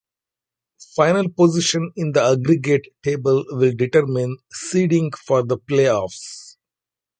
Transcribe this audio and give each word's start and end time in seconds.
Final 0.95 1.29
position 1.29 1.91
in 1.95 2.11
the 2.13 2.23
aggregate 2.23 2.87
table 3.03 3.45
will 3.51 3.75
determine 3.77 4.35
seeding 4.51 5.11
for 5.11 5.43
the 5.43 5.59
playoffs. 5.59 6.55